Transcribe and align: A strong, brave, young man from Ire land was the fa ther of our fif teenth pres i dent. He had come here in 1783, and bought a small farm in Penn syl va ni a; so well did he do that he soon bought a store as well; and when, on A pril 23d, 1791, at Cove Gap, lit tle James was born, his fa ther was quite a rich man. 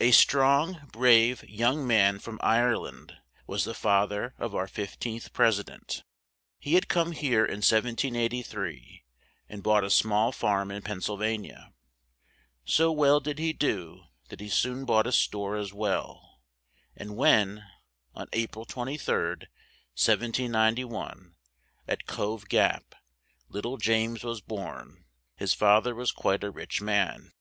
A 0.00 0.10
strong, 0.10 0.86
brave, 0.92 1.42
young 1.48 1.86
man 1.86 2.18
from 2.18 2.38
Ire 2.42 2.76
land 2.76 3.16
was 3.46 3.64
the 3.64 3.72
fa 3.72 4.04
ther 4.06 4.34
of 4.36 4.54
our 4.54 4.68
fif 4.68 4.98
teenth 4.98 5.32
pres 5.32 5.58
i 5.58 5.62
dent. 5.62 6.04
He 6.58 6.74
had 6.74 6.88
come 6.88 7.12
here 7.12 7.42
in 7.46 7.60
1783, 7.64 9.06
and 9.48 9.62
bought 9.62 9.82
a 9.82 9.88
small 9.88 10.30
farm 10.30 10.70
in 10.70 10.82
Penn 10.82 11.00
syl 11.00 11.16
va 11.16 11.38
ni 11.38 11.48
a; 11.52 11.72
so 12.66 12.92
well 12.92 13.18
did 13.18 13.38
he 13.38 13.54
do 13.54 14.02
that 14.28 14.40
he 14.40 14.50
soon 14.50 14.84
bought 14.84 15.06
a 15.06 15.10
store 15.12 15.56
as 15.56 15.72
well; 15.72 16.42
and 16.94 17.16
when, 17.16 17.64
on 18.14 18.26
A 18.34 18.46
pril 18.48 18.66
23d, 18.66 19.44
1791, 19.96 21.34
at 21.88 22.06
Cove 22.06 22.46
Gap, 22.50 22.94
lit 23.48 23.62
tle 23.62 23.78
James 23.78 24.22
was 24.22 24.42
born, 24.42 25.06
his 25.34 25.54
fa 25.54 25.80
ther 25.82 25.94
was 25.94 26.12
quite 26.12 26.44
a 26.44 26.50
rich 26.50 26.82
man. 26.82 27.32